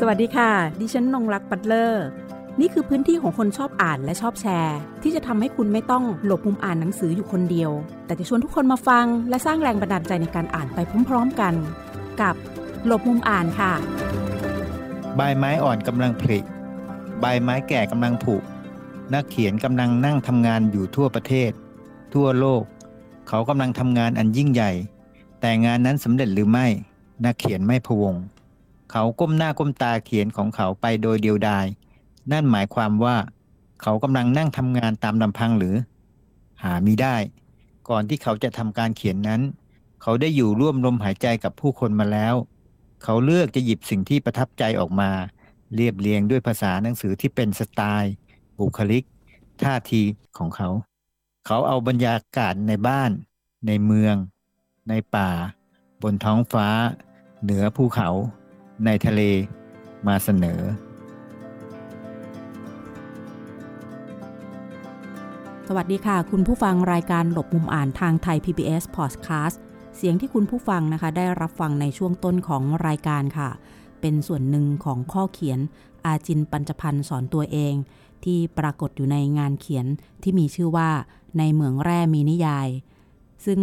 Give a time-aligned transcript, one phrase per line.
[0.00, 2.06] สวัสดีค่ะ ดิฉันนงรักปัตเลอร์
[2.60, 7.70] นี่คือพื้นที่ของคนชอบอ่านและชอบแชร์ ที่จะทำให้คุณไม่ต้องหลบมุมอ่านหนังสืออยู่คนเดียว
[8.06, 10.78] แต่จะชวนทุกคนมาฟัง และสร้างแรงบันดาลใจในการอ่านไป
[11.08, 11.54] พร้อม ๆ กัน
[12.20, 12.34] กับ
[12.86, 13.72] หลบมุมอ่านค่ะ
[15.16, 16.38] ใบไม้อ่อนกำลังผลิ
[17.20, 18.36] ใบไม้แก่กำลังผุ
[19.14, 21.50] นักเขียนกำลังนั่งทำงานอยู่ทั่วประเทศ
[22.14, 22.62] ทั่วโลก
[23.28, 24.72] เขากำลังทำงานอันยิ่งใหญ่
[25.40, 26.66] แต่งานนั้นสำเร็จหรือไม่
[27.24, 28.14] นักเขียนไม่พวง
[28.90, 31.66] เขาก้มหน้าก้มตาเขียนของเขาไปโดยเดียวดาย
[32.32, 33.16] นั่นหมายความว่า
[33.82, 35.76] เขากำลังนั่งทำงานตามลำพังหรือ
[36.62, 37.16] หามิได้
[37.88, 39.42] ก่อนที่เขาจะทำการเขียนนั้น
[40.02, 42.34] เขาได้อยู่ร่วมลมหายใจกับผู้คนมาแล้ว
[43.04, 45.10] เขาเลือกจะหยิบสิ่งที่ประทับใจออกมา
[45.74, 48.12] เรียบเรียงด้วยภาษาหนังสือที่เป็นสไตล์
[48.58, 49.02] บุคลิก
[49.62, 50.02] ท่าที
[50.38, 50.68] ของเขา
[51.46, 53.10] เขาเอาบรรยากาศในบ้าน
[53.66, 54.16] ในเมือง
[54.88, 55.30] ในป่า
[56.02, 56.68] บนท้องฟ้า
[57.42, 58.08] เหนือภูเขา
[58.84, 59.20] ในทะเล
[60.06, 60.60] มาเสนอ
[65.68, 69.56] สวัสดีค่ะ คุณผู้ฟังรายการหลบมุมอ่านทางไทย PBS Podcast
[69.96, 73.50] เสียงที่คุณผู้ฟังนะคะ ได้รับฟังในช่วงต้นของรายการค่ะ
[74.00, 75.58] เป็นส่วนหนึ่งของข้อเขียน
[76.06, 77.74] อาจินปัญจพันธ์สอนตัวเอง
[78.24, 79.86] ที่ปรากฏอยู่ในงานเขียน
[80.22, 80.90] ที่มีชื่อว่า
[81.38, 82.68] ในเหมืองแร่มีนิยาย
[83.46, 83.60] ซึ่ง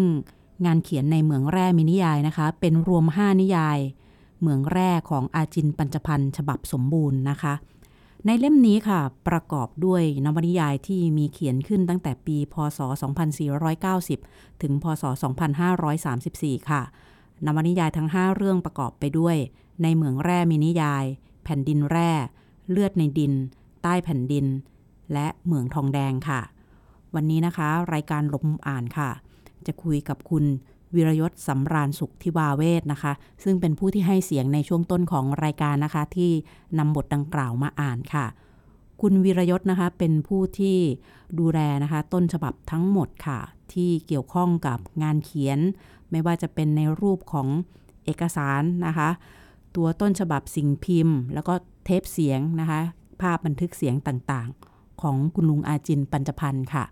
[0.65, 3.79] งานเขียนในเหมืองแร่มีนิยายนะคะ เป็นรวม 5 นิยาย
[4.43, 7.53] เหมืองแร่ของอาจินปัญจพันธ์ฉบับสมบูรณ์นะคะ
[8.25, 12.79] ในเล่มนี้ค่ะ ประกอบด้วยนวนิยายที่มีเขียนขึ้นตั้งแต่ปี พศ
[13.69, 15.03] 2490 ถึง พศ
[15.81, 16.81] 2534 ค่ะ
[17.45, 19.35] นวนิยายทั้ง 5 เรื่องประกอบไปด้วย
[19.81, 21.03] ในเหมืองแร่มีนิยาย
[21.43, 22.11] แผ่นดินแร่
[22.69, 23.33] เลือดในดิน
[23.83, 24.45] ใต้แผ่นดิน
[25.13, 26.41] และเหมืองทองแดงค่ะ
[27.15, 29.09] วันนี้นะคะ รายการลมอ่านค่ะ
[29.67, 30.45] จะคุยกับคุณ
[30.95, 33.13] วิรยศสำราญสุขทิวาเวทนะคะ
[33.43, 36.31] ซึ่งเป็นผู้ที่ให้เสียงในช่วงต้นของรายการนะคะ ที่
[36.77, 38.25] นำบทดังกล่าวมาอ่านค่ะ
[39.01, 40.77] คุณวีรยศนะคะเป็นผู้ที่
[41.39, 43.39] ดูแลนะคะ ต้นฉบับทั้งหมดค่ะ
[43.73, 45.59] ที่เกี่ยวข้องกับงานเขียน
[46.11, 47.47] ไม่ว่าจะเป็นในรูปของ
[48.05, 49.09] เอกสารนะคะ
[49.75, 51.53] ตัวต้นฉบับสิ่งพิมพ์ แล้วก็
[51.85, 52.79] เทปเสียงนะคะ
[53.21, 56.83] ภาพบันทึกเสียงต่างๆ ของคุณลุงอาจินปัญจพันธ์ค่ะ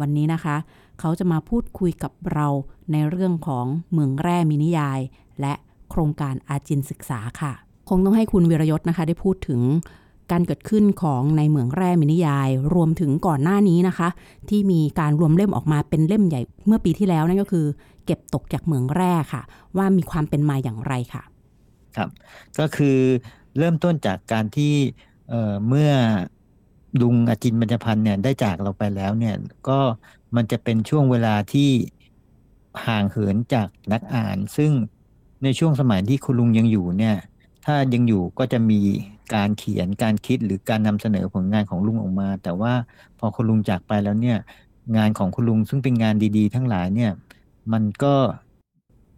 [0.00, 0.56] วันนี้นะคะ
[1.00, 2.46] เขาจะมาพูดคุยกับเรา
[2.92, 5.00] ในเรื่องของเมืองแร่มินิยาย
[5.40, 5.54] และ
[5.90, 7.52] โครงการอาจินศึกษาค่ะ
[7.88, 9.60] คงต้องให้คุณวิรยศนะคะ ได้พูดถึง
[10.32, 14.08] การเกิดขึ้นของในเมืองแร่มินิยาย รวมถึงก่อนหน้านี้นะคะ
[14.48, 17.66] ที่มีการรวมเล่มออกมาเป็นเล่มใหญ่เมื่อปีที่แล้วนั่นก็คือ
[18.04, 19.42] เก็บตกจากเมืองแร่ค่ะ
[19.76, 21.22] ว่ามีความเป็นมาอย่างไรค่ะ
[21.96, 22.08] ครับ
[22.58, 22.98] ก็คือ
[23.58, 24.74] เริ่มต้นจากการที่
[25.28, 25.90] เเมื่อ
[27.00, 29.34] ลุงอาจินบรรจพันธ์เนี่ยได้จากเราไปแล้วเนี่ย
[29.68, 29.78] ก็
[30.36, 31.70] มันจะเป็นช่วงเวลาที่
[32.86, 34.72] ห่างเหินจากนักอ่าน ซึ่ง
[35.42, 37.16] ในช่วงสมัยที่คุณลุงยังอยู่เนี่ย
[37.64, 38.80] ถ้ายังอยู่ก็จะมี
[39.34, 42.72] การเขียนการคิดหรือการนำเสนอผลงานของลุงออกมา แต่ว่า
[43.18, 44.38] พอคุณลุงจากไปแล้วเนี่ย
[44.96, 47.12] งานของคุณลุงซึ่งเป็นงานดี ๆ ทั้งหลายเนี่ย
[47.72, 48.14] มันก็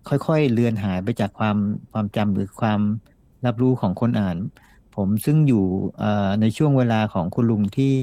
[0.09, 1.57] ค่อยๆเลือนหายไปจากความ
[1.93, 2.81] ความจำหรือความ
[3.47, 4.37] รับรู้ของคนอ่าน
[5.01, 5.65] ผมซึ่งอยู่
[6.41, 7.95] ในช่วงเวลาของคุณลุงที่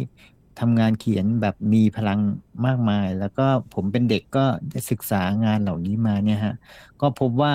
[0.59, 2.19] ทำงานเขียนแบบมีพลัง
[2.65, 6.55] มากมาย แล้วก็ผมเป็นเด็กก็ได้ศึกษางานเหล่านี้มาเนี่ยฮะ
[7.01, 7.53] ก็พบว่า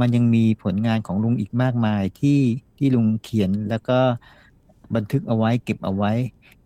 [0.00, 2.40] มันยังมีผลงานของลุงอีกมากมายที่
[2.78, 3.98] ที่ลุงเขียนแล้วก็
[4.94, 6.12] บันทึกเอาไว้เก็บเอาไว้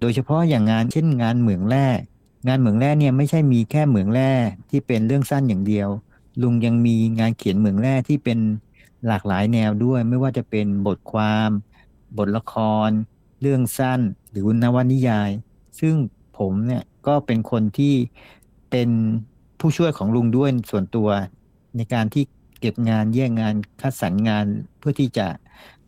[0.01, 1.87] โดยเฉพาะอย่างงานเช่นงานเหมืองแร่
[2.49, 4.33] งานเหมืองแร่เนี่ยไม่ใช่มีแค่เหมืองแร่
[4.71, 5.89] ที่เป็นเรื่องสั้นอย่างเดียว
[6.43, 8.39] ลุงยังมีงานเขียนเหมืองแร่ที่เป็น
[9.07, 11.51] หลากหลายแนวด้วย ไม่ว่าจะเป็นบทความ
[12.19, 12.54] บทละค
[12.88, 12.91] ร
[13.41, 14.00] เรื่องสั้น
[14.31, 15.31] หรือนวนิยาย
[15.81, 15.94] ซึ่ง
[16.38, 17.94] ผมเนี่ยก็เป็นคนที่
[18.71, 18.88] เป็น
[19.60, 21.09] ผู้ช่วยของลุงด้วยส่วนตัว
[21.77, 22.25] ในการที่
[22.60, 24.47] เก็บงานแยกงานคัดสรรงาน
[24.78, 25.27] เพื่อที่จะ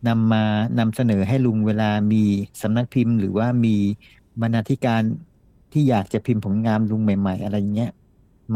[0.08, 0.44] นำมา
[0.78, 2.22] นำเสนอให้ลุงเวลามี
[2.62, 3.76] สำนักพิมพ์ หรือว่ามี
[4.40, 5.02] บรรณาธิการ
[5.72, 7.92] ที่อยากจะพิมพ์ผลงานลุงใหม่ ๆ อะไรเงี้ย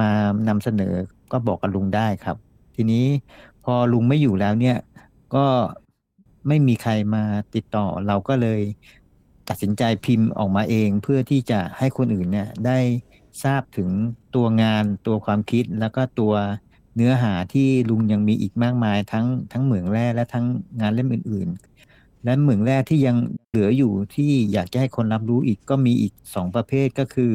[0.01, 0.11] มา
[0.49, 0.95] นำเสนอ
[1.33, 2.37] ก็บอกกับลุงได้ครับ
[2.75, 3.07] ทีนี้
[3.65, 4.77] พอลุงไม่อยู่แล้วเนี่ย
[5.35, 5.47] ก็
[6.47, 7.25] ไม่มีใครมา
[7.55, 8.61] ติดต่อ เราก็เลย
[9.49, 12.79] ตัดสินใจพิมพ์ออกมาเองเพื่อที่จะให้คนอื่นเนี่ยได้
[13.45, 13.89] ทราบถึง
[14.35, 16.35] ตัวงานตัวความคิดแล้วก็ตัว
[16.97, 20.47] เนื้อหาที่ลุงยังมีอีกมากมายทั้งทั้งเหมืองแร่และทั้ง
[20.81, 21.49] งานเล่มอื่น
[21.87, 23.17] ๆ และเหมืองแร่ที่ยัง
[23.49, 27.35] เหลืออยู่ที่อยากจะให้คนรับรู้อีกก็มีอีกสองประเภทก็คือ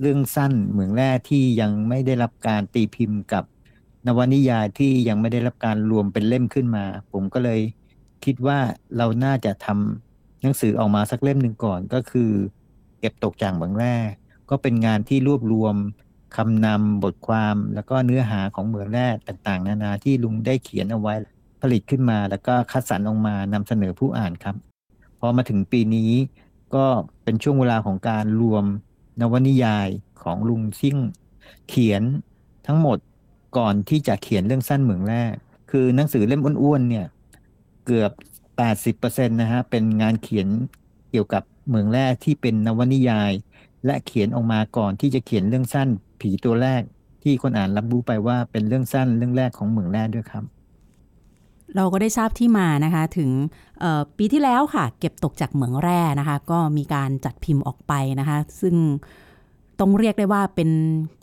[0.00, 3.44] เรื่องสั้นเหมืองแร่ที่ยังไม่ได้รับการตีพิมพ์กับ
[4.06, 7.60] นวนิยายที่ยังไม่ได้รับการรวมเป็นเล่มขึ้นมา ผมก็เลย
[8.24, 8.58] คิดว่า
[8.96, 12.30] เราน่าจะทำหนังสือออกมาสักเล่มหนึ่งก่อนก็คือ
[13.00, 13.96] เก็บตกจากเหมืองแร่
[14.50, 15.74] ก็เป็นงานที่รวบรวม
[16.36, 21.14] คำนำบทความแล้วก็เนื้อหาของเหมืองแร่ต่างๆ นานาที่ลุงได้เขียนเอาไว้
[21.62, 24.56] ผลิตขึ้นมาแล้วก็คัดสรรออกมานำเสนอผู้อ่านครับ
[25.20, 26.12] พอมาถึงปีนี้
[26.74, 26.84] ก็
[27.24, 28.64] เป็นช่วงเวลาของการรวม
[29.20, 29.88] นวนิยาย
[30.22, 30.96] ของลุงซิ่ง
[31.68, 32.02] เขียน
[32.66, 32.98] ทั้งหมด
[33.58, 35.32] ก่อนที่จะเขียนเรื่องสั้นเหมืองแรก
[35.70, 37.06] คือหนังสือเล่มอ้วนๆเนี่ย
[37.86, 38.12] เกือบ
[38.76, 40.48] 80%นะฮะ เป็นงานเขียน
[41.10, 43.32] เกี่ยวกับเหมืองแร่ที่เป็นนวนิยาย
[43.86, 45.88] และเขียนออกมาก่อนที่จะเขียนเรื่องสั้น
[46.20, 46.82] ผีตัวแรก
[47.22, 50.44] ที่คนอ่านรับรู้ไปว่าเป็นเรื่องสั้นเรื่องแรกของเหมืองแร่ด้วยครับ
[51.76, 53.30] เราก็ได้ทราบที่มานะคะถึง
[54.16, 58.76] ปีที่แล้วค่ะ เก็บตกจากเหมืองแร่นะคะ ก็มีการจัดพิมพ์ออกไปนะคะ ซึ่ง
[59.80, 60.70] ต้องเรียกได้ว่าเป็น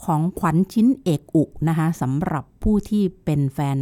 [0.04, 3.77] ของขวัญชิ้นเอกอุนะคะสำหรับผู้ที่เป็นแฟน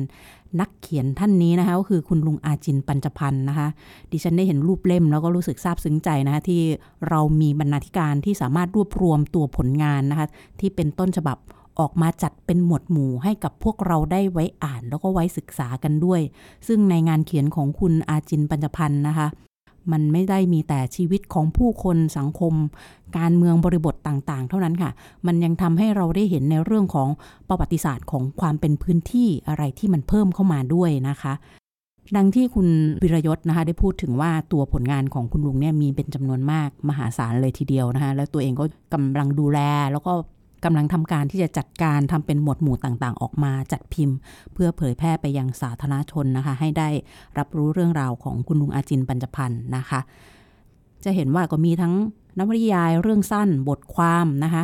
[0.60, 3.68] นักเขียนท่านนี้นะคะก็คือคุณลุงอาจินปัญจพันธ์นะคะ
[4.12, 6.62] ดิฉันได้เห็นรูปเล่มแล้วก็รู้สึกซาบซึ้งใจนะคะที่
[7.10, 10.28] เรามีบรรณาธิการที่สามารถรวบรวมตัวผลงานนะคะ
[10.60, 11.38] ที่เป็นต้นฉบับ
[11.80, 16.22] ออกมาจัดเป็นหมวดหมู่ให้กับพวกเราได้ไว้อ่านแล้วก็ไว้ศึกษากันด้วย
[16.68, 19.28] ซึ่งในงานเขียนของคุณอาจินปัญจพันธ์นะคะ
[19.92, 22.54] มันไม่ได้มีแต่ชีวิตของผู้คนสังคม
[23.18, 24.92] การเมืองบริบทต่างๆ เท่านั้นค่ะ
[25.28, 27.10] มันยังทำให้เราได้เห็นในเรื่องของ
[27.50, 31.34] ประวัติศาสตร์ของความเป็นพื้นที่อะไรที่มันเพิ่มเข้ามาด้วยนะคะ
[32.16, 32.68] ดังที่คุณ
[33.02, 39.60] วิรยศนะคะได้พูดถึงว่าตัวผลงานของคุณลุงเนี่ยมีเป็นจำนวนมากมหาศาลเลยทีเดียวนะคะแล้วตัวเองก็กำลังดูแล
[39.92, 40.14] แล้วก็
[40.64, 44.18] กำลังทำการที่จะจัดการทำเป็นหมวดหมู่ต่างๆ ออกมาจัดพิมพ์
[44.54, 46.90] เพื่อเผยแพร่ไปยังสาธารณชนนะคะ ให้ได้
[47.38, 50.00] รับรู้เรื่องราวของคุณลุงอาจินปัญจพันธ์นะคะ
[51.04, 51.94] จะเห็นว่าก็มีทั้ง
[52.38, 54.64] นวนิยายเรื่องสั้นบทความนะคะ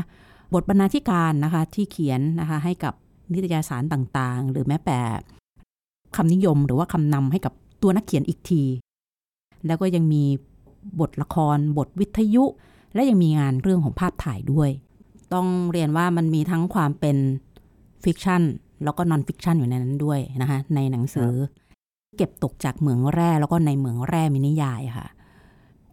[0.54, 2.94] บทบรรณาธิการนะคะที่เขียนนะคะให้กับ
[3.34, 5.00] นิตยสารต่างๆ หรือแม้แต่
[6.16, 8.64] คำนิยมหรือว่าคำนำให้กับตัวนักเขียนอีกที
[9.68, 10.24] แล้วก็ยังมี
[11.00, 12.44] บทละคร บทวิทยุ
[12.94, 14.70] และยังมีงานเรื่องของภาพถ่ายด้วย
[15.34, 17.18] ต้องเรียนว่ามันมีทั้งความเป็น
[18.04, 18.42] fiction
[18.84, 21.32] แล้วก็ nonfiction อยู่ในนั้นด้วยนะคะ ในหนังสือ
[22.18, 25.08] เก็บตกจากเหมืองแร่แล้วก็ในเหมืองแร่มีนิยายค่ะ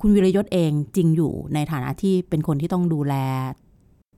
[0.01, 3.15] คุณวิรยศเองจริงอยู่ในฐานะที่เป็นคนที่ต้องดูแล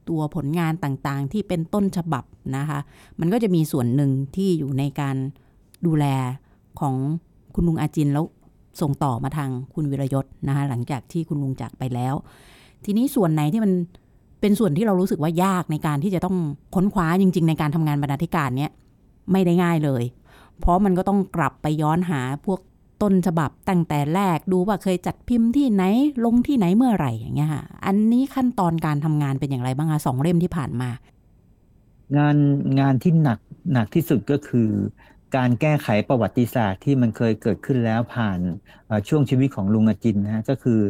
[0.09, 2.25] ตัวผลงานต่างๆ ที่เป็นต้นฉบับ
[2.57, 2.79] นะคะ
[3.21, 5.17] มันก็จะมีส่วนหนึ่งที่อยู่ในการ
[5.87, 6.05] ดูแล
[6.81, 6.95] ของ
[7.55, 8.25] คุณลุงอาจินแล้ว
[8.81, 12.15] ส่งต่อมาทางคุณวิรยศนะคะหลังจากที่คุณลุงจากไปแล้ว
[12.85, 13.73] ทีนี้ส่วนไหนที่มัน
[14.41, 16.37] เป็นส่วนที่เรารู้สึกว่ายากในการที่จะต้อง
[16.75, 18.71] ค้นคว้าจริง ๆ ในการทำงานบรรณาธิการเนี้ย
[19.33, 20.03] ไม่ได้ง่ายเลย
[20.61, 22.61] เพราะมันก็ต้องกลับไปย้อนหาพวก
[23.03, 25.83] ต้นฉบับตั้งแต่แรกดูว่าเคยจัดพิมพ์ที่ไหน
[26.25, 30.89] ลงที่ไหนเมื่อไหร่อย่างเงี้ยค่ะ อันนี้ขั้นตอนการทำงานเป็นอย่างไรบ้างคะสองเล่มที่ผ่านมา
[32.17, 32.37] งาน
[32.81, 33.39] งานที่หนัก
[33.73, 34.69] หนักที่สุดก็คือ
[35.37, 38.39] การแก้ไขประวัติศาสตร์ที่มันเคยเกิดขึ้นแล้วผ่าน
[39.09, 40.81] ช่วงชีวิตของลุงอจินนะฮะก็คือ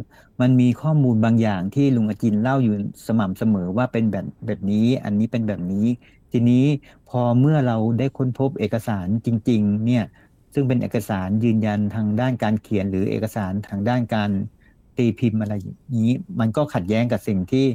[0.40, 2.76] มันมีข้อมูลบางอย่างที่ลุงอจินเล่าอยู่
[3.06, 5.86] สม่ำเสมอว่าเป็นแบบแบบนี้ อันนี้เป็นแบบนี้
[6.32, 6.64] ทีนี้
[7.08, 10.04] พอเมื่อเราได้ค้นพบเอกสารจริง ๆ เนี่ย
[10.54, 14.30] ซึ่งเป็นเอกสารยืนยันทางด้านการเขียน หรือเอกสารทางด้านการ
[14.96, 17.66] ตีพิมพ์อะไรอย่างนี้ มันก็ขัดแย้งกับสิ่งที่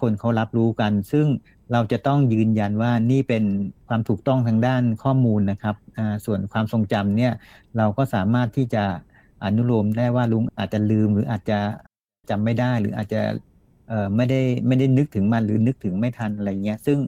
[0.00, 1.26] คนเขารับรู้กัน ซึ่ง
[1.72, 3.44] เราจะต้องยืนยันว่านี่เป็น
[3.88, 5.76] ความถูกต้องทางด้านข้อมูลนะครับ
[6.24, 7.32] ส่วนความทรงจำเนี่ย
[7.76, 8.84] เราก็สามารถที่จะ
[9.44, 11.58] อนุโลมได้ว่าลุงอาจจะลืมหรืออาจจะ
[12.30, 13.22] จำไม่ได้หรืออาจจะ
[14.16, 16.98] ไม่ได้ไม่ได้นึกถึงมันหรือนึกถึงไม่ทันอะไรเงี้ย ซึ่ง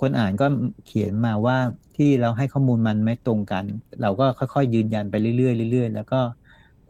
[0.00, 0.46] คนอ่านก็
[0.86, 1.58] เขียนมาว่า
[1.96, 3.64] ที่เราให้ข้อมูลมันไม่ตรงกัน
[4.02, 6.20] เราก็ค่อยๆยืนยันไปเรื่อยๆเรื่อยๆ แล้วก็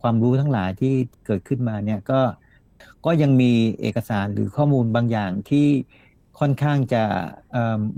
[0.01, 0.95] ความรู้ทั้งหลายที่
[1.27, 2.21] เกิดขึ้นมาเนี่ยก็
[3.05, 5.67] ก็ยังมีเอกสารหรือข้อมูลบางอย่างที่
[6.39, 7.03] ค่อนข้างจะ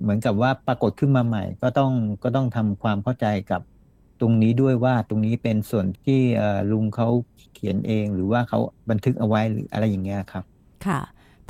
[0.01, 3.63] เหมือนกับว่าปรากฏขึ้นมาใหม่ ก็ต้องก็ต้องทำความเข้าใจกับ
[4.21, 6.21] ตรงนี้ด้วยว่าตรงนี้เป็นส่วนที่
[6.71, 7.09] ลุงเขา
[7.55, 8.59] เขียนเอง หรือว่าเขา
[8.91, 10.45] บันทึกเอาไว้หรืออะไรอย่างเงี้ยครับ
[10.87, 11.01] ค่ะ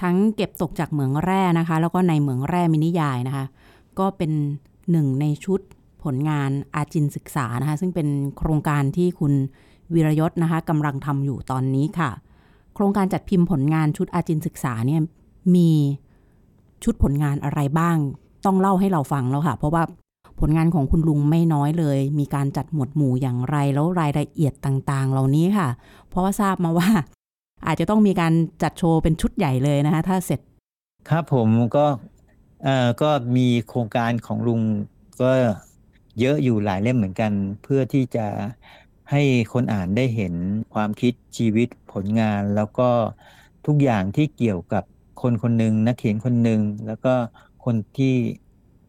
[0.03, 3.45] ทั้งเก็บตกจากเหมืองแร่นะคะ แล้วก็ในเหมืองแร่มินิยายนะคะ
[3.99, 4.33] ก็เป็น
[4.91, 5.61] หนึ่งในชุด
[6.05, 9.33] ผลงานอาจินศึกษานะคะ ซึ่งเป็นโครงการที่คุณ
[9.95, 12.11] วิรยศนะคะกำลังทำอยู่ตอนนี้ค่ะ
[12.75, 15.01] โครงการจัดพิมพ์ผลงานชุดอาจินศึกษาเนี่ย
[15.55, 15.71] มี
[16.85, 17.97] ชุดผลงานอะไรบ้าง
[18.45, 19.83] ต้องเล่าให้เราฟังแล้วค่ะ เพราะว่า
[20.41, 25.69] ผลงานของคุณลุงไม่น้อยเลย มีการจัดหมวดหมู่อย่างไรแล้วรายละเอียดต่างๆ เหล่านี้ค่ะ
[26.09, 26.89] เพราะว่าทราบมาว่า
[27.67, 30.41] อาจจะต้องมีการจัดโชว์เป็นชุดใหญ่เลยนะคะ ถ้าเสร็จ
[31.11, 31.87] ครับผมก็
[32.65, 34.61] เอ่อก็มีโครงการของลุง
[35.23, 35.31] ก็
[36.21, 38.27] เยอะอยู่หลายเล่มเหมือนกัน เพื่อที่จะ
[39.11, 39.23] ให้
[39.53, 40.35] คนอ่านได้เห็น
[40.75, 42.89] ความคิดชีวิตผลงานแล้วก็
[43.67, 44.85] ทุกอย่างที่เกี่ยวกับ
[45.23, 47.15] คนคนหนึ่งนักเขียนคนหนึ่งแล้วก็
[47.65, 48.15] คนที่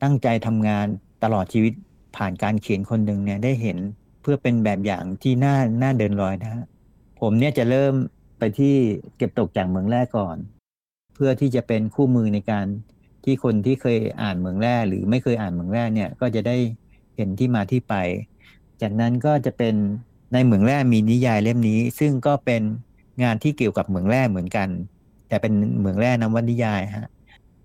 [0.03, 0.85] ตั้งใจทำงาน
[1.23, 1.73] ตลอดชีวิต
[2.15, 3.77] ผ่านการเขียนคนหนึ่งเนี่ยได้เห็น
[4.21, 6.65] เพื่อเป็นแบบอย่างที่น่าน่าเดินรอยนะฮะ
[7.19, 7.93] ผมเนี่ยจะเริ่ม
[8.39, 8.75] ไปที่
[9.17, 10.37] เก็บตกจากเมืองแรกก่อน
[11.15, 12.65] เพื่อที่จะเป็นคู่มือในการ
[13.23, 16.57] ที่คนที่เคยอ่านเมืองแร่หรือไม่เคยอ่านเมืองแร่เนี่ยก็จะได้
[17.15, 17.95] เห็นที่มาที่ไป
[18.81, 19.75] จากนั้นก็จะเป็น
[20.33, 22.61] ในเหมืองแร่มีนิยายเล่มนี้ ซึ่งก็เป็น
[23.23, 24.69] งานที่เกี่ยวกับเหมืองแร่เหมือนกัน
[25.27, 27.09] แต่เป็นเหมืองแร่นวนิยายฮะ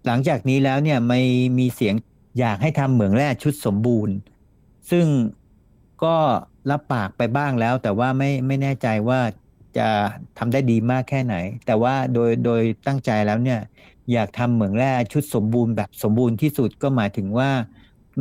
[0.06, 1.20] หลังจากนี้แล้วเนี่ยไม่
[1.58, 1.94] มีเสียง
[2.38, 4.14] อยากให้ทำเหมืองแร่ชุดสมบูรณ์
[4.90, 5.06] ซึ่ง
[6.04, 6.16] ก็
[6.70, 9.20] รับปากไปบ้างแล้ว แต่ว่าไม่ไม่แน่ใจว่า
[9.78, 9.88] จะ
[10.38, 11.34] ทำได้ดีมากแค่ไหน
[11.66, 13.60] แต่ว่าโดยโดยตั้งใจแล้วเนี่ย
[14.12, 17.50] อยากทำเหมืองแร่ชุดสมบูรณ์แบบสมบูรณ์ที่สุดก็หมายถึงว่า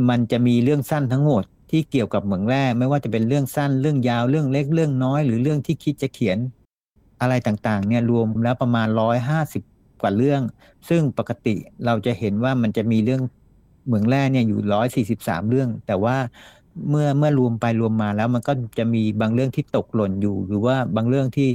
[0.10, 6.38] มันจะมีเรื่องสั้นทั้งหมดที่เกี่ยวกับเหมืองแร่ไม่ว่าจะเป็นเรื่องสั้นเรื่องยาวเรื่องเล็กเรื่องน้อย หรือเรื่องที่คิดจะเขียน
[7.22, 9.64] อะไรต่างๆเนี่ยรวมแล้วประมาณร้อยห้าสิบ
[10.02, 10.42] กว่าเรื่อง
[10.90, 13.22] ซึ่งปกติเราจะเห็นว่ามันจะมีเรื่อง
[13.86, 16.16] เหมืองแร่เนี่ยอยู่ร้อยสี่สิบสามเรื่อง แต่ว่า
[16.90, 21.50] เมื่อเมื่อรวมไปรวมมาแล้วมันก็จะมีบางเรื่องที่ตกหล่นอยู่ หรือว่าบางเรื่องที่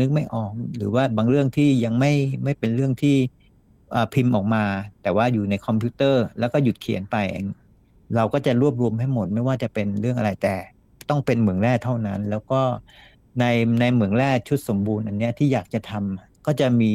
[0.00, 2.12] นึกไม่ออกหรือว่าบางเรื่องที่ยังไม่
[2.44, 3.16] ไม่เป็นเรื่องที่
[4.14, 4.64] พิมพ์ออกมา
[5.02, 7.16] แต่ว่าอยู่ในคอมพิวเตอร์ แล้วก็หยุดเขียนไป
[8.16, 10.54] เราก็จะรวบรวมให้หมดไม่ว่าจะเป็นเรื่องอะไรแต่
[11.08, 12.60] ต้องเป็นเหมืองแร่เท่านั้น แล้วก็
[13.38, 13.44] ใน
[13.80, 16.92] ในเหมืองแร่ชุดสมบูรณ์อันนี้ที่อยากจะทำก็จะมี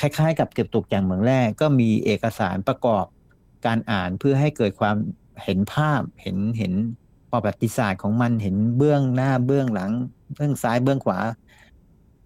[0.00, 3.04] คล้ายๆ กับเก็บตกจากเหมืองแร่ก็มีเอกสารประกอบ
[3.66, 4.96] การอ่านเพื่อให้เกิดความ
[5.44, 6.72] เห็นภาพเห็นเห็น
[7.32, 9.92] ประวัติศาสตร์ของมันเห็นเบื้องหน้าเบื้องหลัง
[10.34, 11.18] เบื้องซ้ายเบื้องขวา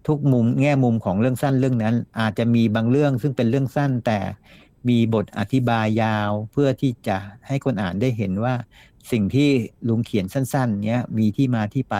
[0.07, 4.19] ทุกมุมแง่มุมของเรื่องสั้นเรื่องนั้น อาจจะมีบางเรื่องซึ่งเป็นเรื่องสั้นแต่
[4.89, 7.17] มีบทอธิบายยาวเพื่อที่จะ
[7.47, 8.53] ให้คนอ่านได้เห็นว่า
[9.11, 9.49] สิ่งที่
[9.87, 11.95] ลุงเขียนสั้น ๆ เนี้ยมีที่มาที่ไป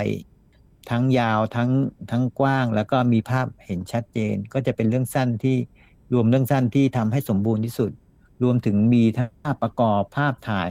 [0.89, 1.69] ทั้งยาวทั้ง
[2.11, 5.57] ทั้งกว้าง แล้วก็มีภาพเห็นชัดเจน ก็จะเป็นเรื่องสั้นที่
[6.13, 7.91] รวมเรื่องสั้นที่ทำให้สมบูรณ์ที่สุด
[8.43, 10.69] รวมถึงมีทั้งภาพประกอบภาพถ่าย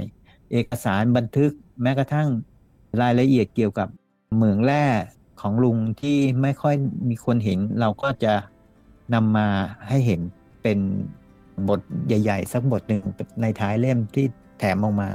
[0.53, 2.29] เอกสารบันทึกแม้กระทั่ง
[3.03, 3.89] รายละเอียดเกี่ยวกับ
[4.35, 4.85] เหมืองแร่
[5.41, 6.75] ของลุงที่ไม่ค่อย
[7.09, 8.35] มีคนเห็น เราก็จะ
[9.15, 9.49] นำมา
[9.89, 10.21] ให้เห็น
[10.63, 10.79] เป็น
[11.69, 13.03] บทใหญ่ ๆ สักบทหนึ่ง
[13.41, 14.27] ในท้ายเล่มที่
[14.59, 15.11] แถมออกมา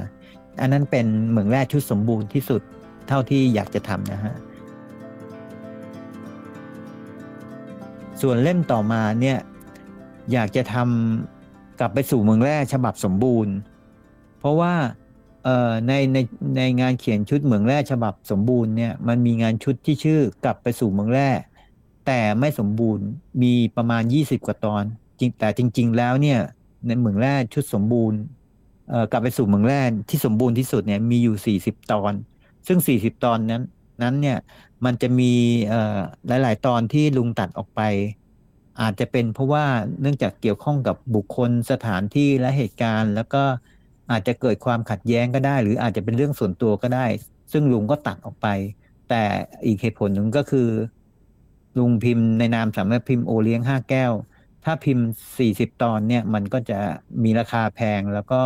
[0.60, 2.62] อันนั้นเป็นเหมืองแร่ชุดสมบูรณ์ที่สุด
[3.08, 4.34] เท่าที่อยากจะทำนะฮะ
[8.22, 9.38] ส่วนเล่มต่อมาเนี่ย
[10.32, 13.54] อยากจะทำกลับไปสู่เมืองแร่ฉบับสมบูรณ์
[14.38, 14.74] เพราะว่า
[15.88, 16.18] ในใน
[16.56, 21.30] ในงานเขียนชุดเหมืองแร่ฉบับสมบูรณ์เนี่ยมันมีงานชุดที่ชื่อกลับไปสู่เมืองแร่
[22.06, 23.04] แต่ไม่สมบูรณ์
[23.42, 24.82] มีประมาณ 20 กว่าตอน
[25.18, 26.38] จริงแต่จริง ๆ แล้วเนี่ย
[26.86, 28.18] ในเหมืองแร่ชุดสมบูรณ์
[29.10, 32.12] กลับไปสู่เมืองแร่ที่สมบูรณ์ที่สุดเนี่ยมีอยู่ 40 ตอน
[32.66, 33.62] ซึ่ง 40 ตอนนั้น
[34.02, 34.38] นั้นเนี่ย
[34.84, 35.32] มันจะมี
[36.26, 37.80] หลาย ๆ ตอนที่ลุงตัดออกไป
[38.80, 39.64] อาจจะเป็นเพราะว่า
[40.00, 43.42] เนื่องจากเกี่ยวข้องกับบุคคลสถานที่และเหตุการณ์ แล้วก็
[44.10, 47.06] อาจจะเกิดความขัดแย้งก็ได้ หรืออาจจะเป็นเรื่องส่วนตัวก็ได้
[47.52, 48.46] ซึ่งลุงก็ตัดออกไป
[49.08, 49.22] แต่
[49.66, 50.68] อีกเหตุผลหนึ่งก็คือ
[51.78, 54.12] ลุงพิมพ์ในนามสำนักพิมพ์โอเลี้ยงห้าแก้ว
[54.64, 55.06] ถ้าพิมพ์
[55.38, 56.78] สี่สิบตอนเนี่ยมันก็จะ
[57.24, 58.40] มีราคาแพงแล้วก็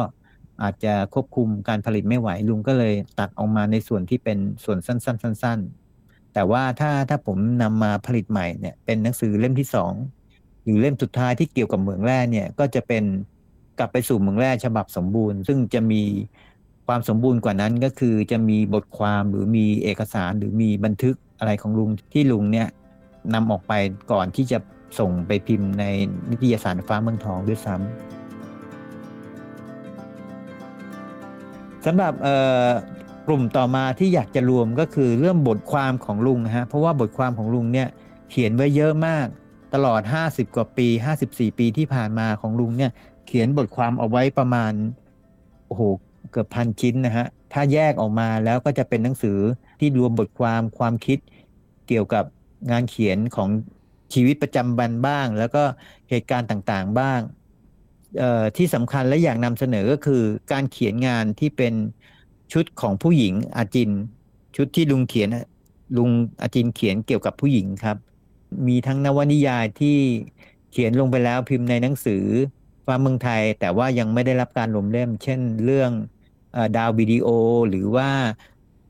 [0.63, 5.86] อาจจะควบคุมการผลิตไม่ไหวลุงก็เลยตัดออกมาในส่วนที่เป็นส่วนสั้น ๆ ๆ
[6.37, 9.93] แต่ว่าถ้าถ้าผมนำมาผลิตใหม่เนี่ยเป็นหนังสือเล่มที่สอง
[10.65, 13.05] หรือเล่มสุดท้ายที่เกี่ยวกับเหมืองแร่เนี่ยก็จะเป็น
[13.79, 16.03] กลับไปสู่เมืองแร่ฉบับสมบูรณ์ ซึ่งจะมี
[16.87, 22.69] ความสมบูรณ์กว่านั้นก็คือจะมีบทความหรือมีเอกสารหรือมีบันทึกอะไรของลุงที่ลุงเนี่ย
[23.35, 23.73] นำออกไป
[24.13, 24.59] ก่อนที่จะ
[24.99, 25.85] ส่งไปพิมพ์ใน
[26.31, 27.87] นิตยสารฟ้าเมืองทองด้วยซ้ำ
[31.87, 32.13] สำหรับ
[33.27, 37.89] กลุ่มต่อมาที่อยากจะรวมก็คือเรื่องบทความของลุงฮะเพราะว่าบทความของลุงเนี่ย
[38.31, 39.27] เขียนไว้เยอะมาก
[39.75, 40.89] ตลอด 50 กว่าปี
[41.23, 42.91] 54 ปีที่ผ่านมาของลุงเนี่ย
[43.27, 44.73] เขียนบทความเอาไว้ประมาณ
[45.67, 45.83] โอ้โห
[46.31, 49.39] เกือบพันชิ้นนะฮะถ้าแยกออกมาแล้วก็จะเป็นหนังสือ
[49.81, 51.19] ที่รวมบทความความคิด
[51.89, 52.25] เกี่ยวกับ
[52.71, 53.49] งานเขียนของ
[54.15, 55.63] ชีวิตประจำวันบ้าง แล้วก็
[56.11, 57.21] เหตุการณ์ต่างๆบ้าง
[58.57, 61.75] ที่สำคัญและอยากนำเสนอก็คือการเขียนงานที่เป็น
[62.53, 63.91] ชุดของผู้หญิงอาจิน
[64.57, 65.29] ชุดที่ลุงเขียน
[65.97, 66.11] ลุง
[66.43, 67.97] อาจินเขียนเกี่ยวกับผู้หญิงครับ
[68.67, 69.99] มีทั้งนวนิยายที่
[70.73, 72.25] เขียนลงไปแล้วพิมพ์ในหนังสือ
[72.87, 75.91] ฟ้าเมืองไทย แต่ว่ายังไม่ได้รับการรวมเล่ม เช่นเรื่อง
[76.77, 77.27] ดาววิดีโอ
[77.69, 78.11] หรือว่า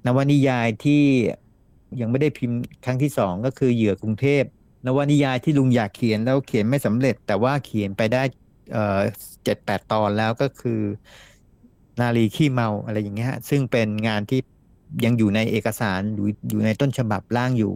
[0.07, 1.05] นวนิยายที่
[2.01, 4.45] ยังไม่ได้พิมพ์ครั้งที่สองก็คือเหยื่อกรุงเทพ
[4.87, 8.23] นวนิยายที่ลุงอยากเขียนแล้วเขียนไม่สำเร็จ แต่ว่าเขียนไปได้
[9.45, 10.81] เจ็ดแปดตอนแล้วก็คือ
[12.01, 14.41] นาลีขี้เมาอะไรอย่างเงี้ยซึ่งเป็นงานที่
[15.05, 17.75] ยังอยู่ในเอกสารอยู่อยู่ในต้นฉบับร่างอยู่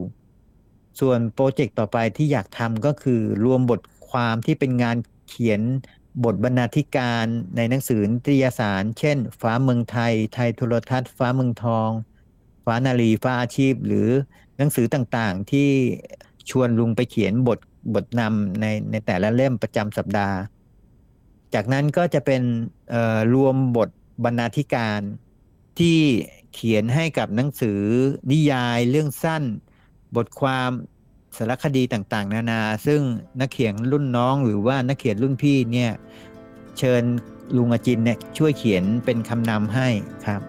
[1.01, 4.97] ส่วนโปรเจกต์ต่อไปที่อยากทำก็คือรวมบทความที่เป็นงาน
[5.29, 5.61] เขียน
[6.25, 11.91] บทบรรณาธิการในหนังสือนิตยสาร เช่น ฟ้าเมืองไทย ไทยโทรทัศน์ ฟ้าเมืองทอง
[12.65, 14.09] ฟ้านาลีฟ้าอาชีพ หรือ
[14.57, 15.69] หนังสือต่างๆ ที่
[16.51, 17.59] ชวนลุงไปเขียนบท
[17.95, 20.37] บทนำในในแต่ละเล่มประจำสัปดาห์
[21.55, 22.43] จากนั้นก็จะเป็น
[23.35, 23.91] รวมบท
[24.25, 25.01] บรรณาธิการ
[25.79, 25.99] ที่
[26.55, 27.81] เขียนให้กับหนังสือ
[28.31, 29.43] นิยายเรื่องสั้น
[30.17, 30.71] บทความ
[31.37, 33.01] สารคดีต่างๆ นานา ซึ่ง
[33.41, 35.93] นักเขียนรุ่นน้องหรือว่านักเขียนรุ่นพี่เนี่ย
[36.79, 37.03] เชิญ
[37.57, 39.89] ลุงอาจินเนี่ยช่วยเขียนเป็นคำนำให้
[40.27, 40.43] ครับ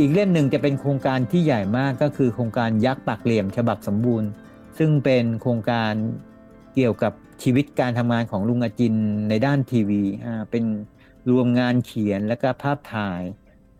[0.00, 4.28] อีกเล่มหนึ่งจะเป็นโครงการที่ใหญ่มากก็คือโครงการยักษ์ปากเหลี่ยมฉบับสมบูรณ์
[4.78, 5.92] ซึ่งเป็นโครงการ
[6.74, 8.94] เกี่ยวกับชีวิตการทำงานของลุงอาจิน
[9.28, 10.02] ในด้านทีวี
[10.50, 10.64] เป็น
[11.30, 13.22] รวมงานเขียนและก็ภาพถ่าย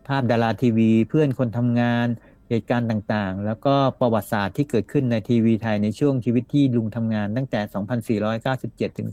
[0.07, 2.07] ภาพดาราทีวี เพื่อนคนทำงาน
[2.49, 7.61] เหตุการณ์ต่างๆ แล้วก็ประวัติศาสตร์ที่เกิดขึ้นในทีวีไทยในช่วงชีวิตที่ลุงทำงานตั้งแต่
[8.29, 9.09] 2497 ถึง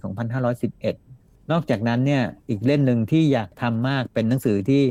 [0.73, 4.83] 2511 นอกจากนั้นเนี่ยอีกเล่มหนึ่งที่อยากทำมากเป็นหนังสือที่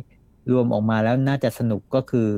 [0.51, 2.29] รวมออกมาแล้วน่าจะสนุกก็คือ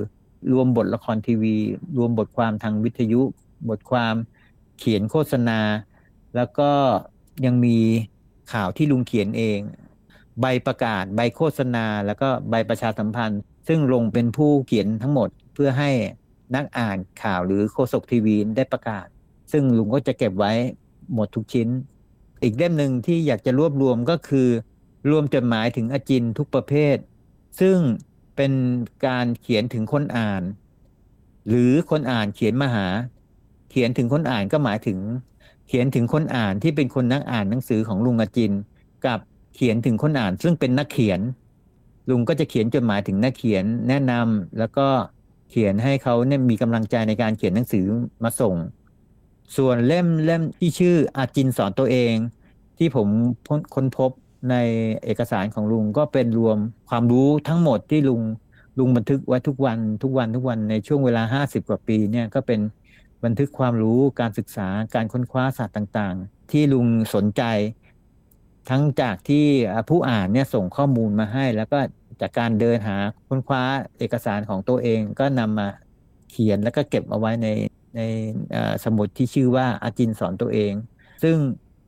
[0.51, 1.55] รวมบทละครทีวี
[1.97, 3.21] รวมบทความทางวิทยุ
[3.69, 4.15] บทความ
[4.79, 5.59] เขียนโฆษณา
[6.35, 6.71] แล้วก็
[7.45, 7.77] ยังมี
[8.53, 9.59] ข่าวที่ลุงเขียนเอง
[10.41, 15.91] ใบประกาศ ใบโฆษณา แล้วก็ใบประชาสัมพันธ์ ซึ่งลงเป็นผู้เขียนทั้งหมดเพื่อให้
[16.55, 19.07] นักอ่านข่าวหรือโฆษกทีวีได้ประกาศ
[19.51, 20.53] ซึ่งลุงก็จะเก็บไว้
[21.13, 21.67] หมดทุกชิ้น
[22.43, 24.47] อีกเล่มหนึ่งที่อยากจะรวบรวมก็คือ
[25.09, 26.97] รวมจดหมายถึงอาจินทุกประเภท
[27.59, 27.77] ซึ่ง
[28.35, 28.53] เป็น
[29.07, 30.43] การเขียนถึงคนอ่าน
[31.47, 32.87] หรือคนอ่านเขียนมาหา
[33.69, 34.99] เขียนถึงคนอ่านก็หมายถึง
[35.67, 38.51] เขียนถึงคนอ่านที่เป็นคนนักอ่านหนังสือของลุงอาจิน
[39.05, 39.19] กับ
[39.55, 41.19] เขียนถึงคนอ่าน ซึ่งเป็นนักเขียน
[42.09, 44.87] ลุงก็จะเขียนจดหมายถึงนักเขียนแนะนำแล้วก็
[45.49, 47.85] เขียนให้เขาเนี่ยมีกำลังใจในการเขียนหนังสือ
[48.23, 48.55] มาส่ง
[49.57, 52.13] ส่วนเล่มเล่มที่ชื่ออาจินสอนตัวเอง
[52.77, 53.07] ที่ผม
[53.75, 54.11] ค้นพบ
[54.49, 54.55] ใน
[55.03, 56.57] เอกสารของลุงก็เป็นรวม
[56.89, 58.21] ความรู้ทั้งหมดที่ลุง
[58.79, 62.59] ลุงบันทึกไว้ทุกวันทุกวันทุกวันในช่วงเวลา50กว่าปีเนี่ยก็เป็น
[63.23, 67.43] บันทึกความรู้การศึกษาการค้นคว้าศาสตร์ต่าง ๆ ที่ลุงสนใจ
[68.69, 69.45] ทั้งจากที่
[69.89, 71.79] ผู้อ่านเนี่ยส่งข้อมูลมาให้ แล้วก็
[72.21, 72.97] จากการเดินหา
[73.27, 73.63] ค้นคว้า
[73.99, 75.67] เอกสารของตัวเองก็นำมา
[76.31, 77.47] เขียนแล้วก็เก็บเอาไว้ใน
[77.95, 78.01] ใน
[78.83, 80.73] สมุดที่ชื่อว่าอาจินสอนตัวเอง
[81.23, 81.35] ซึ่ง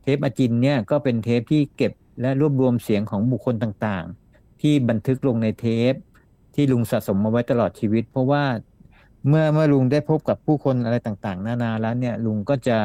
[0.02, 5.94] เทปอาจินเนี่ยก็เป็นเทปที่เก็บและรวบรวมเสียงของบุคคลต่างๆ ที่บันทึกลงในเทป
[6.54, 8.44] ที่ลุงสะสมมาไว้ตลอดชีวิต เพราะว่า
[9.28, 12.78] เมื่อเมื่อลุงได้พบกับผู้คนอะไรต่างๆ นานาแล้วเนี่ยลุงก็จะ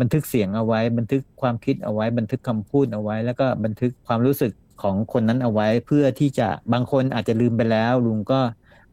[0.00, 8.40] บันทึกเสียงเอาไว้ บันทึกความคิดเอาไว้ บันทึกคำพูดเอาไว้ แล้วก็บันทึกความรู้สึกของคนนั้นเอาไว้เพื่อที่จะบางคนอาจจะลืมไปแล้ว ลุงก็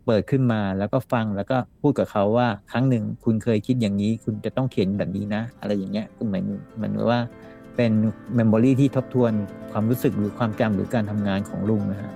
[0.06, 7.20] เปิดขึ้นมาแล้วก็ฟังแล้วก็พูดกับเขาว่า ครั้งหนึ่งคุณเคยคิดอย่างนี้ คุณจะต้องเขียนแบบนี้นะ อะไรอย่างเงี้ยก็เหมือนเหมือนว่า
[7.76, 7.92] เป็น
[8.36, 9.32] เมมโมรีที่ทบทวน
[9.72, 12.12] ความรู้สึกหรือความจำหรือการทำงานของลุงนะฮะ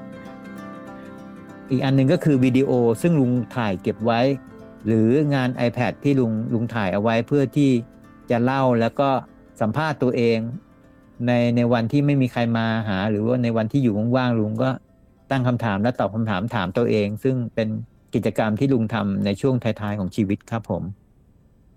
[1.69, 2.69] อีกอันหนึ่งก็คือวิดีโอ
[3.01, 4.21] ซึ่งลุงถ่ายเก็บไว้
[4.85, 7.69] หรืองาน iPad ที่ลุงลุงถ่ายเอาไว้เพื่อที่
[8.31, 9.09] จะเล่าแล้วก็
[9.61, 10.37] สัมภาษณ์ตัวเอง
[11.27, 14.69] ในในวันที่ไม่มีใครมาหา หรือว่าในวันที่อยู่ว่างๆลุงก็
[15.31, 17.69] ตั้งคำถามและตอบคำถามถามตัวเอง ซึ่งเป็น
[18.13, 20.83] กิจกรรมที่ลุงทำในช่วงท้ายๆของชีวิตครับผม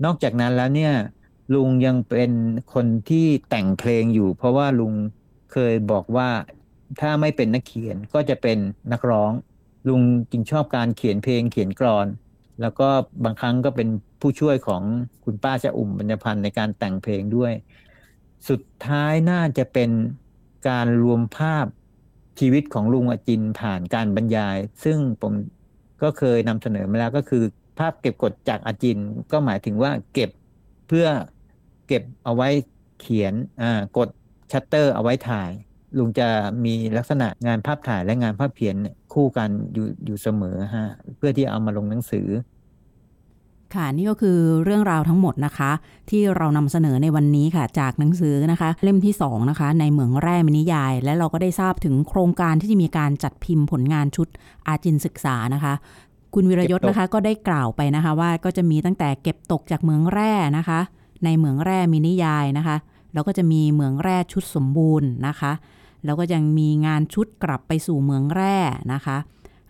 [0.04, 0.92] นอกจากนั้นแล้วเนี่ย
[1.54, 2.32] ลุงยังเป็น
[2.74, 4.94] คนที่แต่งเพลงอยู่ เพราะว่าลุง
[5.52, 6.28] เคยบอกว่า
[7.00, 8.58] ถ้าไม่เป็นนักเขียนก็จะเป็น
[8.92, 9.32] นักร้อง
[9.88, 12.06] ลุงจริงชอบการเขียนเพลงเขียนกรอน
[12.60, 12.88] แล้วก็
[13.24, 13.88] บางครั้งก็เป็น
[14.20, 14.82] ผู้ช่วยของ
[15.24, 17.52] คุณป้าจะอุ่มบรรยพันธ์ในการแต่งเพลงด้วย
[18.48, 19.90] สุดท้ายน่าจะเป็น
[20.68, 21.66] การรวมภาพ
[22.40, 25.32] ชีวิตของลุงอาจินต์ผ่านการบรรยาย ซึ่งผม
[26.02, 27.42] ก็เคยนำเสนอมาแล้วก็คือ
[27.78, 28.98] ภาพเก็บกดจากอาจินต์
[29.32, 30.30] ก็หมายถึงว่าเก็บ
[30.88, 31.06] เพื่อ
[31.86, 32.48] เก็บเอาไว้
[33.00, 33.34] เขียน
[33.96, 34.08] กด
[34.52, 35.50] ชัตเตอร์เอาไว้ถ่าย
[35.98, 36.28] ลุงจะ
[36.64, 38.76] มีลักษณะงานภาพถ่ายและงานภาพเขียน
[39.12, 42.28] คู่กันอยู่อยู่เสมอฮะเพื่อที่เอามาลงหนังสือ
[43.74, 45.70] ค่ะนี่ก็คือเรื่องราวทั้งหมดนะคะ
[46.10, 54.28] ที่เรานำเสนอในวันนี้ค่ะ จากหนังสือนะคะ เล่มที่2นะคะ ในเหมืองแร่มินิยาย และเราก็ได้ทราบถึงโครงการที่จะมีการจัดพิมพ์ผลงานชุด
[54.66, 55.74] อาจินศึกษานะคะ
[56.34, 60.80] คุณวิรยศนะคะก็ได้กล่าวไปนะคะว่าก็จะมีตั้งแต่เก็บตกจากเหมืองแร่นะคะ
[61.24, 62.76] ในเหมืองแร่มินิยายนะคะ
[63.14, 65.52] แล้วก็จะมีเหมืองแร่ชุดสมบูรณ์นะคะ
[66.04, 68.56] แล้วก็ยังมีงานชุดกลับไปสู่เมืองแร่
[68.92, 69.18] นะคะ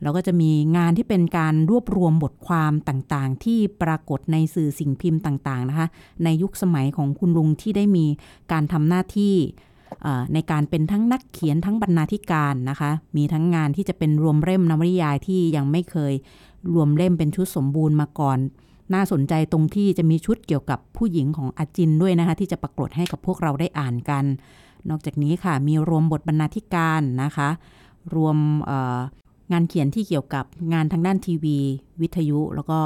[0.02, 5.86] แล้วก็จะมีงานที่เป็นการรวบรวมบทความต่างๆ ที่ปรากฏในสื่อสิ่งพิมพ์ต่างๆนะคะ
[6.24, 8.06] ในยุคสมัยของคุณลุงที่ได้มี
[8.52, 9.36] การทำหน้าที่
[10.34, 16.12] ในการเป็นทั้งนักเขียนทั้งบรรณาธิการนะคะ มีทั้งงานที่จะเป็นรวมเล่มนวนิยายที่ยังไม่เคย
[16.74, 18.38] รวมเล่มเป็นชุดสมบูรณ์มาก่อน
[18.94, 24.24] น่าสนใจตรงที่จะมีชุดเกี่ยวกับผู้หญิงของอาจินด้วยนะคะ ที่จะปรากฏให้กับพวกเราได้อ่านกัน
[24.90, 27.48] นอกจากนี้ค่ะมีรวมบทบรรณาธิการนะคะ
[28.14, 28.36] รวม
[29.52, 31.58] งานเขียนที่เกี่ยวกับงานทางด้านทีวี
[32.00, 32.80] วิทยุ แล้วก็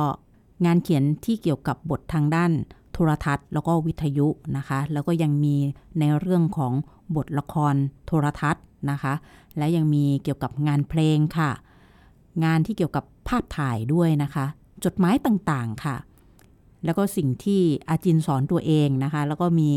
[0.66, 2.52] งานเขียนที่เกี่ยวกับบททางด้าน
[2.92, 5.56] โทรทัศน์ แล้วก็วิทยุนะคะ แล้วก็ยังมี
[5.98, 6.72] ในเรื่องของ
[7.16, 7.74] บทละคร
[8.06, 9.14] โทรทัศน์นะคะ
[9.56, 11.50] และยังมีเกี่ยวกับงานเพลงค่ะ
[12.44, 14.46] งานที่เกี่ยวกับภาพถ่ายด้วยนะคะ
[14.84, 15.96] จดหมายต่างๆค่ะ
[16.84, 19.70] แล้วก็สิ่งที่อาจินสอนตัวเองนะคะ แล้วก็มี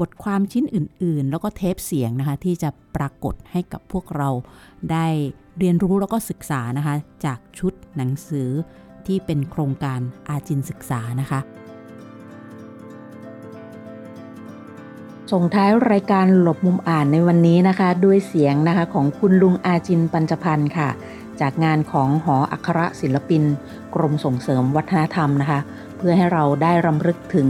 [0.00, 4.28] บทความชิ้นอื่นๆ แล้วก็เทปเสียงนะคะ ที่จะปรากฏให้กับพวกเรา
[4.92, 5.06] ได้
[5.58, 8.48] เรียนรู้แล้วก็ศึกษานะคะ จากชุดหนังสือ
[9.06, 11.40] ที่เป็นโครงการอาจินศึกษานะคะ
[15.32, 20.88] ส่งท้ายรายการหลบมุมอ่านในวันนี้นะคะ ด้วยเสียงนะคะของคุณลุงอาจินปัญจพันธ์ค่ะ
[21.40, 23.42] จากงานของหออัครศิลปิน
[23.94, 25.60] กรมส่งเสริมวัฒนธรรมนะคะ
[25.96, 27.48] เพื่อให้เราได้รำลึกถึง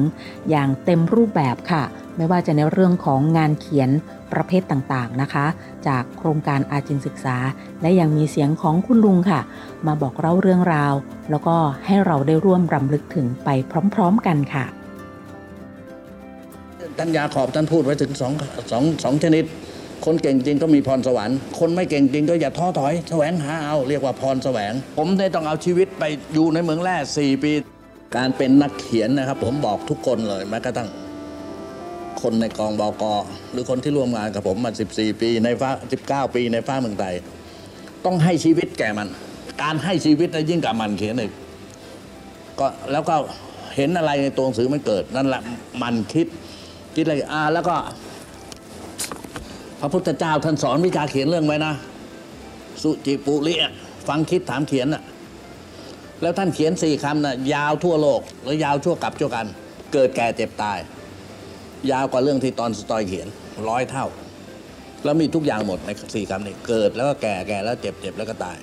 [0.51, 1.83] อย่างเต็มรูปแบบค่ะ
[2.17, 3.91] ไม่ว่าจะในเรื่องของงานเขียน
[4.33, 5.47] ประเภทต่างๆนะคะ
[5.89, 7.37] จากโครงการอาจินศึกษา
[7.83, 9.41] และยังมีเสียงของคุณลุงค่ะ
[9.87, 10.95] มาบอกเล่าเรื่องราว
[11.31, 13.49] แล้วก็ให้เราได้ร่วมรำลึกถึงไป
[13.95, 14.65] พร้อมๆกันค่ะ
[16.99, 18.33] ท่านยาขอบท่านพูดไว้ถึงสอง
[18.71, 19.45] สองสองชนิด
[20.05, 27.53] คนเก่งจริงก็มีพรสวรรค์ คนไม่เก่งจริงก็อย่าท้อถอย แสวงหาเอาเรียกว่าพรแสวง ผมได้ต้องเอาชีวิตไปอยู่ในเมืองแร่สี่ปี
[28.17, 30.89] การเป็นนักเขียนนะครับ ผมบอกทุกคนเลยแม้กระทั่ง
[32.29, 33.05] คนในกองบก
[33.53, 35.71] หรือคนที่ร่วมงานกับผมมา 14 ปีในฟ้า
[36.03, 37.15] 19 ปีในฟ้าเมืองไทย
[38.05, 39.09] ต้องให้ชีวิตแก่มัน
[39.63, 41.33] การให้ชีวิตนะยิ่งกับมันเขียนอีก
[42.59, 43.17] ก็แล้วก็
[43.77, 45.43] เห็นอะไรในตัวหนังสือมันเกิด นั่นแหละ
[45.83, 46.27] มันคิด
[46.95, 47.77] คิดอะไรอ่าแล้วก็
[49.81, 51.73] พระพุทธเจ้าท่านสอนวิชาเขียนเรื่องไว้นะ
[52.83, 53.55] สุจิปุริ
[54.09, 55.03] ฟังคิดถามเขียนน่ะ
[56.23, 59.47] แล้วท่านเขียนสี่คำน่ะยาวทั่วโลก แล้วยาวชั่วกับชั่วกัน
[59.93, 60.79] เกิดแก่เจ็บตาย
[61.91, 63.29] ยาวกว่าเรื่องที่ตอนสตอยเขียน
[63.69, 64.07] ร้อยเท่า
[65.05, 68.57] แล้วมีทุกอย่างหมดในสี่คำนี้เกิดแล้วก็แก่แก่แล้วเจ็บเจ็บแล้วก็ตาย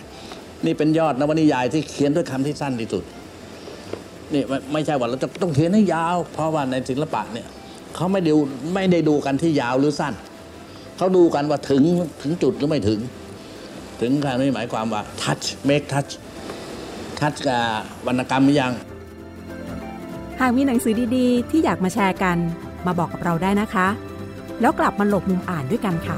[0.66, 3.04] นี่เป็นยอดนวนิยายที่เขียนด้วยคำที่สั้นที่สุด
[4.34, 7.48] นี่ไม่ใช่ว่าเราจะต้องเขียนให้ยาว เพราะว่าในศิลปะเนี่ย
[7.96, 8.38] เขาไม่ดู
[8.74, 10.14] ไม่ได้ดูกันที่ยาวหรือสั้น
[10.98, 11.84] เขาดูกันว่าถึง
[12.22, 13.00] ถึงจุดหรือไม่ถึง
[14.02, 16.12] ถึงคำนี้หมายความว่า touch make touch
[17.20, 17.64] touch กับ
[18.08, 18.74] วรรณกรรมหรือยัง
[20.42, 22.38] หากมีหนังสือดีๆ ที่อยากมาแชร์กัน
[22.86, 23.88] มาบอกกับเราได้นะคะ
[24.62, 26.18] แล้วกลับมาหลบมุมอ่านด้วยกันค่ะ